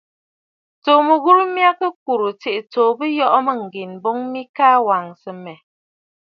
Tsuu 0.81 1.01
mɨghurə 1.07 1.43
mya 1.55 1.69
kɨ 1.79 1.87
nɔ̀rə̀, 2.05 2.33
tsiʼì 2.41 2.61
tsǒ 2.71 2.81
bɨ 2.97 3.05
yɔʼɔ 3.17 3.39
mûŋgen, 3.47 3.91
boŋ 4.03 4.17
mɨ 4.31 4.41
ka 4.55 4.67
wàŋsə 4.87 5.29
mmɛ̀. 5.37 5.57